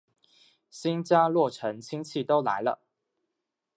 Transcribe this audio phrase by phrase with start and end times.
[0.71, 2.81] 新家落成亲戚都来了